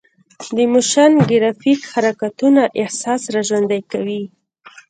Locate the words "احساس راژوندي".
2.81-3.81